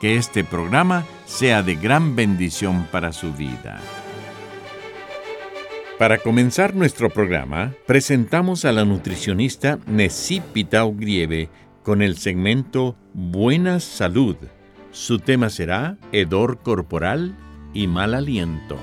[0.00, 3.80] que este programa sea de gran bendición para su vida.
[5.98, 11.48] Para comenzar nuestro programa, presentamos a la nutricionista Nessie Pitao Grieve
[11.84, 14.36] con el segmento Buena Salud.
[14.90, 17.36] Su tema será hedor corporal
[17.72, 18.76] y mal aliento.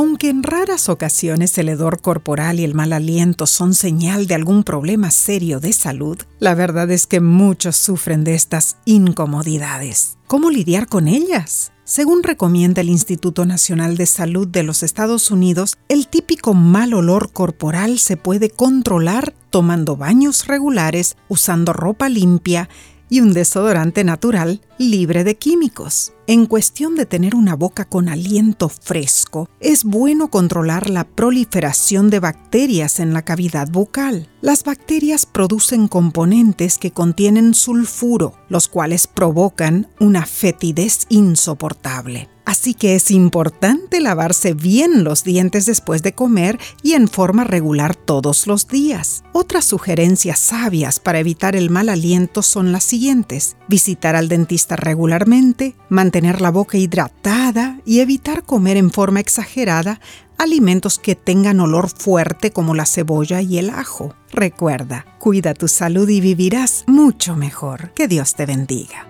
[0.00, 4.64] Aunque en raras ocasiones el hedor corporal y el mal aliento son señal de algún
[4.64, 10.16] problema serio de salud, la verdad es que muchos sufren de estas incomodidades.
[10.26, 11.72] ¿Cómo lidiar con ellas?
[11.84, 17.30] Según recomienda el Instituto Nacional de Salud de los Estados Unidos, el típico mal olor
[17.30, 22.70] corporal se puede controlar tomando baños regulares, usando ropa limpia
[23.10, 26.14] y un desodorante natural libre de químicos.
[26.30, 32.20] En cuestión de tener una boca con aliento fresco, es bueno controlar la proliferación de
[32.20, 34.28] bacterias en la cavidad bucal.
[34.40, 42.28] Las bacterias producen componentes que contienen sulfuro, los cuales provocan una fetidez insoportable.
[42.50, 47.94] Así que es importante lavarse bien los dientes después de comer y en forma regular
[47.94, 49.22] todos los días.
[49.32, 53.56] Otras sugerencias sabias para evitar el mal aliento son las siguientes.
[53.68, 60.00] Visitar al dentista regularmente, mantener la boca hidratada y evitar comer en forma exagerada
[60.38, 64.14] alimentos que tengan olor fuerte como la cebolla y el ajo.
[64.30, 67.92] Recuerda, cuida tu salud y vivirás mucho mejor.
[67.94, 69.06] Que Dios te bendiga.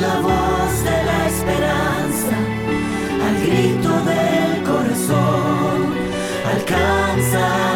[0.00, 2.36] La voz de la esperanza,
[3.24, 5.94] al grito del corazón,
[6.54, 7.67] alcanza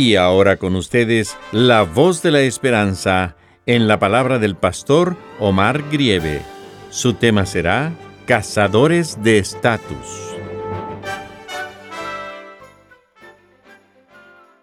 [0.00, 5.90] Y ahora con ustedes, la voz de la esperanza en la palabra del pastor Omar
[5.90, 6.40] Grieve.
[6.88, 7.94] Su tema será
[8.24, 10.06] Cazadores de Estatus.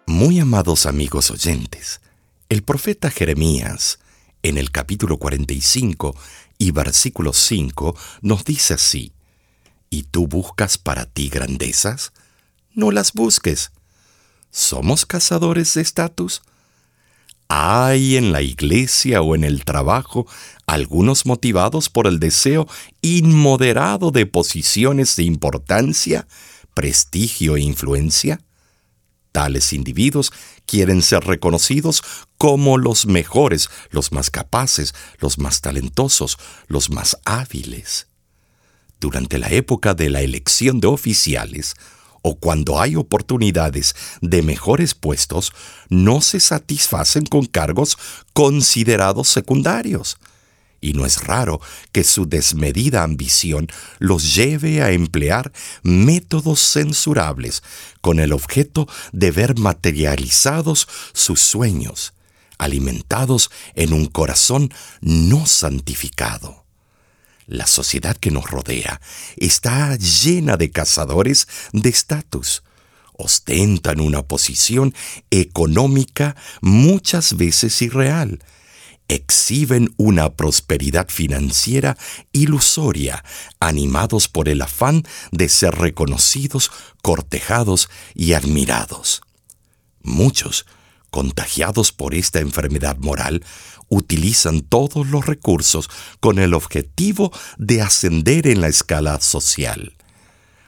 [0.06, 2.00] Muy amados amigos oyentes,
[2.48, 4.00] el profeta Jeremías,
[4.42, 6.16] en el capítulo 45
[6.58, 9.12] y versículo 5, nos dice así,
[9.88, 12.12] ¿Y tú buscas para ti grandezas?
[12.74, 13.70] No las busques.
[14.50, 16.42] ¿Somos cazadores de estatus?
[17.48, 20.26] ¿Hay en la iglesia o en el trabajo
[20.66, 22.66] algunos motivados por el deseo
[23.00, 26.28] inmoderado de posiciones de importancia,
[26.74, 28.40] prestigio e influencia?
[29.32, 30.32] Tales individuos
[30.66, 32.02] quieren ser reconocidos
[32.36, 38.08] como los mejores, los más capaces, los más talentosos, los más hábiles.
[39.00, 41.76] Durante la época de la elección de oficiales,
[42.28, 45.52] o cuando hay oportunidades de mejores puestos,
[45.88, 47.96] no se satisfacen con cargos
[48.34, 50.18] considerados secundarios
[50.80, 53.68] y no es raro que su desmedida ambición
[53.98, 55.52] los lleve a emplear
[55.82, 57.62] métodos censurables
[58.02, 62.12] con el objeto de ver materializados sus sueños,
[62.58, 66.67] alimentados en un corazón no santificado.
[67.48, 69.00] La sociedad que nos rodea
[69.38, 72.62] está llena de cazadores de estatus.
[73.14, 74.94] Ostentan una posición
[75.30, 78.44] económica muchas veces irreal,
[79.08, 81.96] exhiben una prosperidad financiera
[82.32, 83.24] ilusoria,
[83.60, 86.70] animados por el afán de ser reconocidos,
[87.00, 89.22] cortejados y admirados.
[90.02, 90.66] Muchos,
[91.10, 93.44] contagiados por esta enfermedad moral,
[93.88, 95.88] utilizan todos los recursos
[96.20, 99.94] con el objetivo de ascender en la escala social.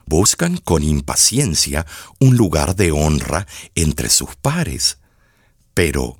[0.05, 1.85] Buscan con impaciencia
[2.19, 4.97] un lugar de honra entre sus pares.
[5.73, 6.17] Pero,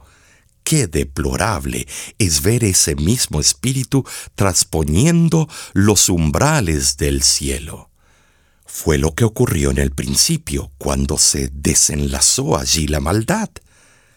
[0.63, 7.89] Qué deplorable es ver ese mismo espíritu trasponiendo los umbrales del cielo.
[8.65, 13.49] Fue lo que ocurrió en el principio, cuando se desenlazó allí la maldad.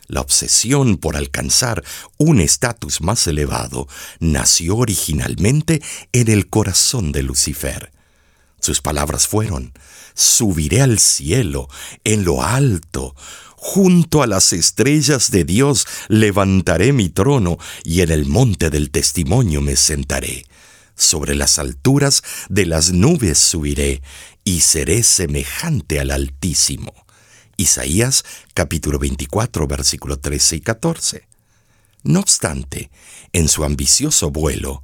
[0.07, 1.83] La obsesión por alcanzar
[2.19, 3.89] un estatus más elevado
[4.21, 7.93] nació originalmente en el corazón de Lucifer.
[8.61, 9.73] Sus palabras fueron,
[10.15, 11.69] subiré al cielo,
[12.05, 13.15] en lo alto,
[13.57, 19.61] junto a las estrellas de Dios levantaré mi trono y en el monte del testimonio
[19.61, 20.47] me sentaré.
[20.97, 24.03] Sobre las alturas de las nubes subiré
[24.45, 27.04] y seré semejante al Altísimo.
[27.57, 28.25] Isaías
[28.55, 31.29] capítulo 24 versículo 13 y 14.
[32.03, 32.91] No obstante,
[33.33, 34.83] en su ambicioso vuelo,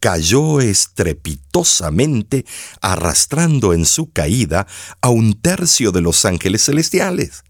[0.00, 2.44] cayó estrepitosamente,
[2.80, 4.66] arrastrando en su caída
[5.00, 7.44] a un tercio de los ángeles celestiales.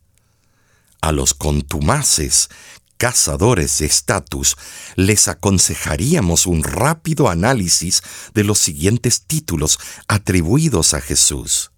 [1.01, 2.51] A los contumaces
[2.99, 4.57] cazadores de estatus
[4.97, 8.03] les aconsejaríamos un rápido análisis
[8.35, 11.73] de los siguientes títulos atribuidos a Jesús.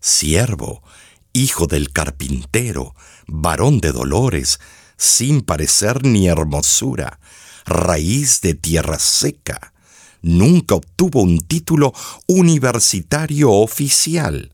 [0.00, 0.82] Siervo,
[1.32, 2.94] hijo del carpintero,
[3.26, 4.60] varón de dolores,
[4.96, 7.20] sin parecer ni hermosura,
[7.64, 9.72] raíz de tierra seca,
[10.22, 11.92] nunca obtuvo un título
[12.26, 14.52] universitario oficial.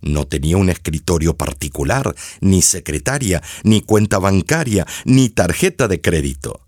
[0.00, 6.60] No tenía un escritorio particular, ni secretaria, ni cuenta bancaria, ni tarjeta de crédito.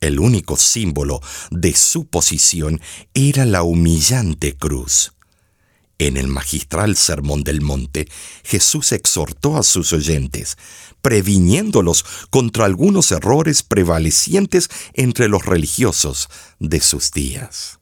[0.00, 1.20] El único símbolo
[1.50, 2.80] de su posición
[3.12, 5.12] era la humillante cruz.
[6.00, 8.08] En el magistral Sermón del Monte,
[8.42, 10.56] Jesús exhortó a sus oyentes,
[11.02, 17.80] previniéndolos contra algunos errores prevalecientes entre los religiosos de sus días.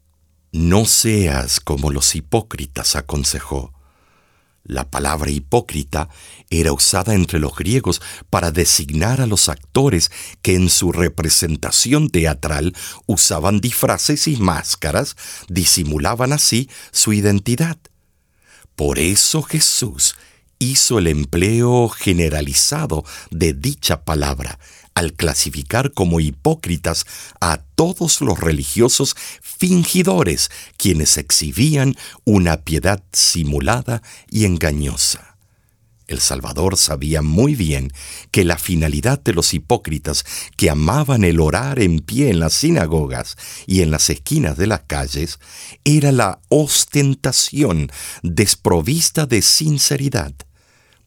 [0.51, 3.73] No seas como los hipócritas, aconsejó.
[4.65, 6.09] La palabra hipócrita
[6.51, 10.11] era usada entre los griegos para designar a los actores
[10.43, 12.75] que en su representación teatral
[13.07, 15.17] usaban disfraces y máscaras,
[15.49, 17.79] disimulaban así su identidad.
[18.79, 20.15] Por eso Jesús
[20.61, 24.61] hizo el empleo generalizado de dicha palabra,
[24.95, 27.05] al clasificar como hipócritas
[27.41, 35.28] a todos los religiosos fingidores quienes exhibían una piedad simulada y engañosa.
[36.09, 37.93] El Salvador sabía muy bien
[38.31, 40.25] que la finalidad de los hipócritas
[40.57, 44.81] que amaban el orar en pie en las sinagogas y en las esquinas de las
[44.81, 45.39] calles
[45.85, 50.33] era la ostentación desprovista de sinceridad.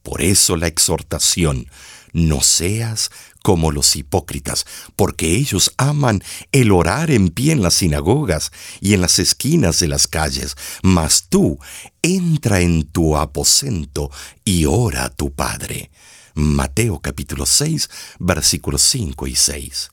[0.03, 1.67] Por eso la exhortación,
[2.13, 3.11] no seas
[3.41, 4.65] como los hipócritas,
[4.95, 9.87] porque ellos aman el orar en pie en las sinagogas y en las esquinas de
[9.87, 11.59] las calles, mas tú
[12.01, 14.11] entra en tu aposento
[14.43, 15.91] y ora a tu Padre.
[16.33, 17.89] Mateo capítulo 6,
[18.19, 19.91] versículos 5 y 6.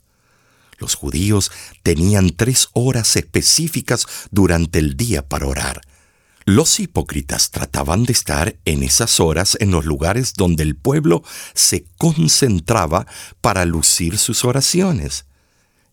[0.79, 1.51] Los judíos
[1.83, 5.81] tenían tres horas específicas durante el día para orar.
[6.49, 11.23] Los hipócritas trataban de estar en esas horas en los lugares donde el pueblo
[11.53, 13.07] se concentraba
[13.43, 15.27] para lucir sus oraciones.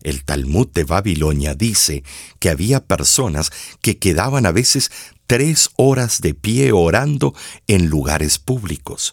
[0.02, 2.04] El Talmud de Babilonia dice
[2.38, 3.50] que había personas
[3.82, 4.90] que quedaban a veces
[5.26, 7.34] tres horas de pie orando
[7.66, 9.12] en lugares públicos.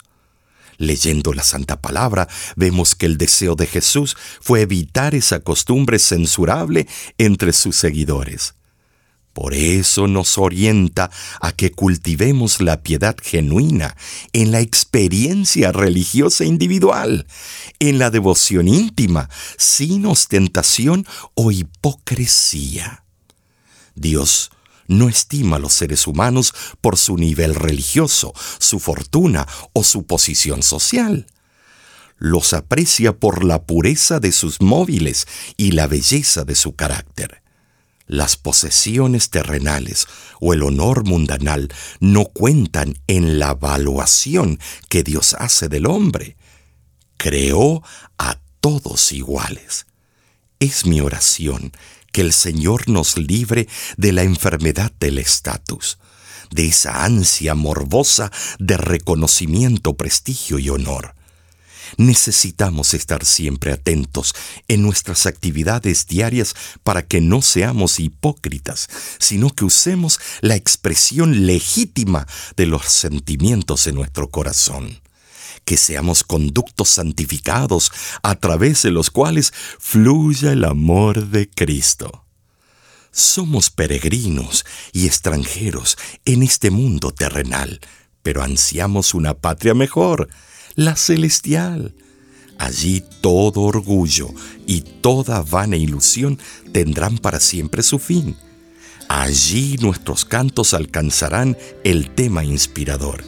[0.78, 6.88] Leyendo la Santa Palabra, vemos que el deseo de Jesús fue evitar esa costumbre censurable
[7.18, 8.54] entre sus seguidores.
[9.34, 11.10] Por eso nos orienta
[11.42, 13.98] a que cultivemos la piedad genuina
[14.32, 17.26] en la experiencia religiosa individual,
[17.80, 23.04] en la devoción íntima, sin ostentación o hipocresía.
[23.96, 24.52] Dios
[24.88, 30.62] no estima a los seres humanos por su nivel religioso, su fortuna o su posición
[30.62, 31.26] social.
[32.18, 37.43] Los aprecia por la pureza de sus móviles y la belleza de su carácter.
[38.06, 40.08] Las posesiones terrenales
[40.40, 41.70] o el honor mundanal
[42.00, 46.36] no cuentan en la evaluación que Dios hace del hombre.
[47.18, 47.82] Creó
[48.18, 49.86] a todos iguales.
[50.60, 51.72] Es mi oración
[52.12, 53.68] que el Señor nos libre
[53.98, 55.98] de la enfermedad del estatus,
[56.52, 61.16] de esa ansia morbosa de reconocimiento, prestigio y honor
[61.98, 64.36] necesitamos estar siempre atentos
[64.68, 72.28] en nuestras actividades diarias para que no seamos hipócritas, sino que usemos la expresión legítima
[72.56, 75.02] de los sentimientos de nuestro corazón
[75.66, 82.26] que seamos conductos santificados a través de los cuales fluya el amor de Cristo.
[83.12, 87.80] Somos peregrinos y extranjeros en este mundo terrenal,
[88.24, 90.30] pero ansiamos una patria mejor,
[90.76, 91.94] la celestial.
[92.58, 94.30] Allí todo orgullo
[94.68, 96.40] y toda vana ilusión
[96.72, 98.36] tendrán para siempre su fin.
[99.10, 103.24] Allí nuestros cantos alcanzarán el tema inspirador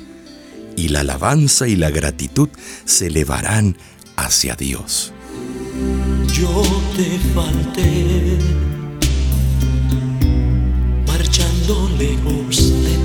[0.75, 2.49] y la alabanza y la gratitud
[2.85, 3.77] se elevarán
[4.15, 5.13] hacia Dios.
[6.33, 6.63] Yo
[6.95, 8.37] te falté
[11.07, 13.04] marchando lejos de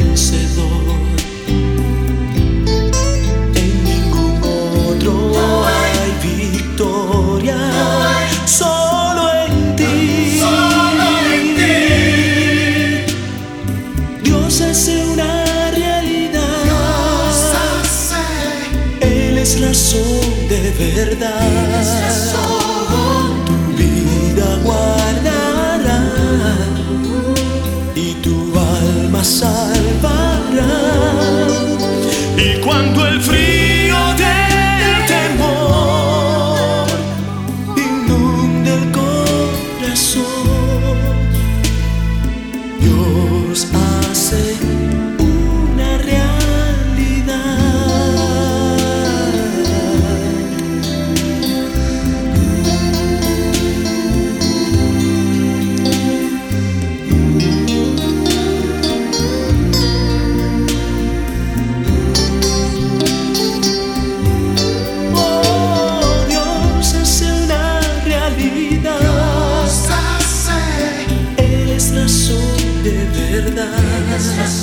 [74.21, 74.60] business.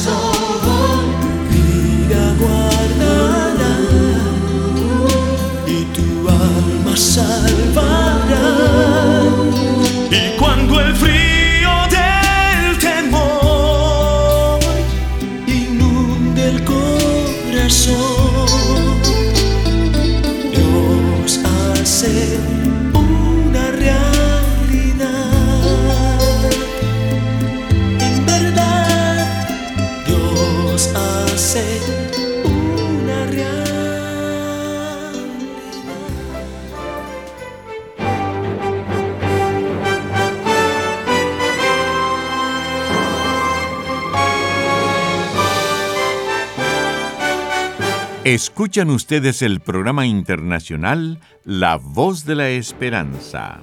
[48.28, 53.62] Escuchan ustedes el programa internacional La Voz de la Esperanza.